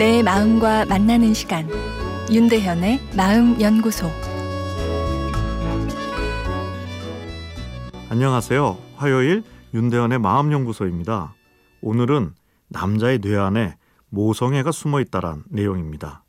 내 0.00 0.22
마음과 0.22 0.86
만나는 0.86 1.34
시간 1.34 1.68
윤대현의 2.32 3.10
마음 3.14 3.60
연구소 3.60 4.10
안녕하세요. 8.08 8.78
화요일 8.96 9.42
윤대현의 9.74 10.18
마음 10.20 10.52
연구소입니다. 10.52 11.34
오늘은 11.82 12.32
남자의 12.68 13.18
뇌 13.18 13.36
안에 13.36 13.76
모성애가 14.08 14.72
숨어 14.72 15.02
있다란 15.02 15.44
내용입니다. 15.50 16.24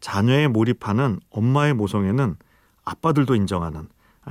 자녀에 0.00 0.48
몰입하는 0.48 1.20
엄마의 1.30 1.74
모성애는 1.74 2.34
아빠들도 2.84 3.36
인정하는 3.36 3.86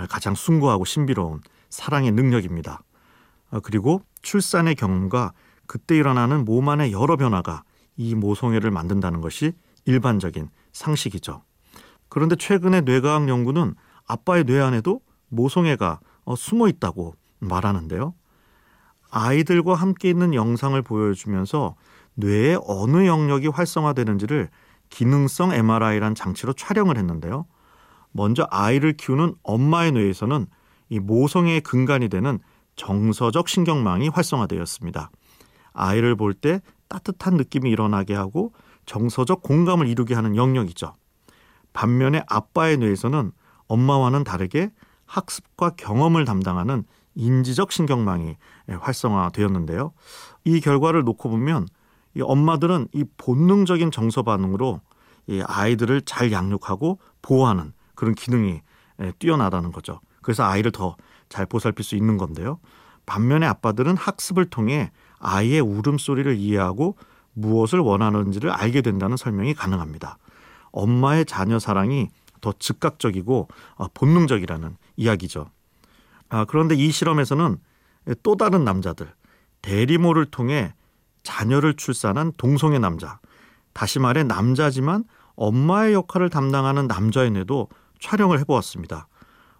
가장 0.09 0.35
숭고하고 0.35 0.83
신비로운 0.83 1.39
사랑의 1.69 2.11
능력입니다. 2.11 2.83
그리고 3.63 4.01
출산의 4.21 4.75
경험과 4.75 5.31
그때 5.67 5.95
일어나는 5.95 6.43
몸 6.43 6.67
안의 6.67 6.91
여러 6.91 7.15
변화가 7.15 7.63
이 7.97 8.15
모성애를 8.15 8.71
만든다는 8.71 9.21
것이 9.21 9.53
일반적인 9.85 10.49
상식이죠. 10.71 11.43
그런데 12.09 12.35
최근의 12.35 12.83
뇌과학 12.83 13.27
연구는 13.29 13.75
아빠의 14.07 14.43
뇌 14.45 14.59
안에도 14.59 15.01
모성애가 15.29 15.99
어, 16.25 16.35
숨어 16.35 16.67
있다고 16.67 17.15
말하는데요. 17.39 18.13
아이들과 19.09 19.75
함께 19.75 20.09
있는 20.09 20.33
영상을 20.33 20.79
보여주면서 20.81 21.75
뇌의 22.15 22.59
어느 22.65 23.05
영역이 23.07 23.47
활성화되는지를 23.47 24.49
기능성 24.89 25.53
MRI란 25.53 26.15
장치로 26.15 26.53
촬영을 26.53 26.97
했는데요. 26.97 27.45
먼저 28.11 28.45
아이를 28.51 28.93
키우는 28.93 29.35
엄마의 29.43 29.93
뇌에서는 29.93 30.47
이 30.89 30.99
모성애의 30.99 31.61
근간이 31.61 32.09
되는 32.09 32.39
정서적 32.75 33.47
신경망이 33.47 34.09
활성화되었습니다. 34.09 35.11
아이를 35.73 36.15
볼 36.15 36.33
때 36.33 36.61
따뜻한 36.91 37.35
느낌이 37.35 37.69
일어나게 37.69 38.13
하고 38.13 38.51
정서적 38.85 39.41
공감을 39.41 39.87
이루게 39.87 40.13
하는 40.13 40.35
영역이죠. 40.35 40.93
반면에 41.71 42.23
아빠의 42.27 42.77
뇌에서는 42.77 43.31
엄마와는 43.67 44.25
다르게 44.25 44.71
학습과 45.05 45.71
경험을 45.71 46.25
담당하는 46.25 46.83
인지적 47.15 47.71
신경망이 47.71 48.35
활성화되었는데요. 48.67 49.93
이 50.43 50.59
결과를 50.59 51.03
놓고 51.03 51.29
보면 51.29 51.67
이 52.15 52.21
엄마들은 52.21 52.89
이 52.93 53.05
본능적인 53.17 53.91
정서 53.91 54.23
반응으로 54.23 54.81
이 55.27 55.41
아이들을 55.45 56.01
잘 56.01 56.31
양육하고 56.33 56.99
보호하는 57.21 57.71
그런 57.95 58.15
기능이 58.15 58.61
뛰어나다는 59.19 59.71
거죠. 59.71 60.01
그래서 60.21 60.43
아이를 60.43 60.71
더 60.71 60.97
잘 61.31 61.45
보살필 61.45 61.83
수 61.83 61.95
있는 61.95 62.17
건데요. 62.17 62.59
반면에 63.05 63.47
아빠들은 63.47 63.97
학습을 63.97 64.49
통해 64.49 64.91
아이의 65.21 65.61
울음소리를 65.61 66.35
이해하고 66.37 66.95
무엇을 67.33 67.79
원하는지를 67.79 68.49
알게 68.49 68.81
된다는 68.81 69.17
설명이 69.17 69.53
가능합니다. 69.53 70.17
엄마의 70.71 71.25
자녀 71.25 71.59
사랑이 71.59 72.09
더 72.41 72.53
즉각적이고 72.57 73.47
어, 73.75 73.87
본능적이라는 73.93 74.75
이야기죠. 74.97 75.49
아, 76.29 76.45
그런데 76.45 76.75
이 76.75 76.91
실험에서는 76.91 77.57
또 78.23 78.35
다른 78.35 78.63
남자들, 78.63 79.13
대리모를 79.61 80.25
통해 80.25 80.73
자녀를 81.23 81.75
출산한 81.75 82.31
동성애 82.37 82.79
남자, 82.79 83.19
다시 83.73 83.99
말해 83.99 84.23
남자지만 84.23 85.03
엄마의 85.35 85.93
역할을 85.93 86.29
담당하는 86.29 86.87
남자의 86.87 87.31
뇌도 87.31 87.69
촬영을 87.99 88.39
해보았습니다. 88.39 89.07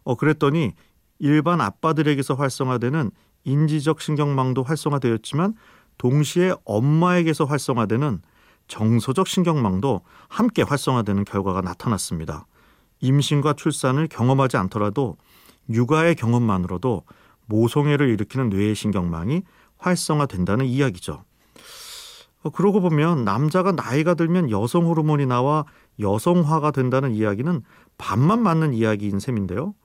어, 0.04 0.16
그랬더니 0.16 0.74
일반 1.20 1.62
아빠들에게서 1.62 2.34
활성화되는 2.34 3.12
인지적 3.44 4.02
신경망도 4.02 4.64
활성화되었지만 4.64 5.56
동시에 5.98 6.54
엄마에게서 6.66 7.46
활성화되는 7.46 8.22
정서적 8.68 9.28
신경망도 9.28 10.02
함께 10.30 10.62
활성화되는 10.62 11.26
결과가 11.26 11.62
나타났습니다. 11.62 12.48
임신과 13.02 13.54
출산을 13.54 14.08
경험하지 14.08 14.58
않더라도 14.58 15.18
육아의 15.70 16.16
경험만으로도 16.16 17.04
모성애를 17.48 18.10
일으키는 18.10 18.50
뇌의 18.50 18.76
신경망이 18.76 19.44
활성화된다는 19.78 20.66
이야기죠. 20.66 21.24
어, 22.44 22.50
그러고 22.50 22.82
보면 22.82 23.24
남자가 23.24 23.72
나이가 23.72 24.14
들면 24.14 24.50
여성 24.50 24.86
호르몬이 24.86 25.26
나와 25.26 25.66
여성화가 26.00 26.72
된다는 26.72 27.12
이야기는 27.12 27.62
반만 27.98 28.42
맞는 28.42 28.74
이야기인 28.74 29.20
셈인데요. 29.20 29.76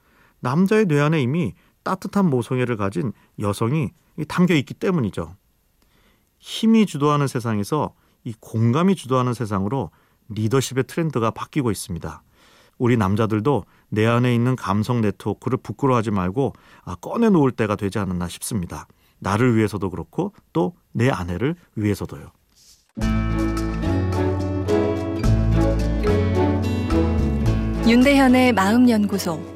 남자의 0.41 0.87
뇌 0.87 1.01
안에 1.01 1.21
이미 1.21 1.55
따뜻한 1.87 2.29
모성애를 2.29 2.77
가진 2.77 3.13
여성이 3.39 3.91
담겨 4.27 4.55
있기 4.55 4.75
때문이죠. 4.75 5.37
힘이 6.41 6.85
주도하는 6.85 7.29
세상에서 7.29 7.95
이 8.25 8.35
공감이 8.41 8.97
주도하는 8.97 9.35
세상으로 9.35 9.93
리더십의 10.29 10.85
트렌드가 10.89 11.31
바뀌고 11.31 11.71
있습니다. 11.71 12.23
우리 12.79 12.97
남자들도 12.97 13.65
내 13.91 14.05
안에 14.05 14.35
있는 14.35 14.57
감성 14.57 15.01
네트워크를 15.01 15.59
부끄러워하지 15.59 16.11
말고 16.11 16.55
아, 16.85 16.97
꺼내 16.97 17.31
놓을 17.31 17.53
때가 17.53 17.77
되지 17.77 18.01
않았나 18.01 18.27
싶습니다. 18.29 18.89
나를 19.21 19.57
위해서도 19.57 19.89
그렇고 19.91 20.33
또 20.53 20.75
내 20.93 21.09
아내를 21.11 21.55
위해서도요. 21.77 22.33
윤대현의 27.87 28.53
마음연구소 28.55 29.56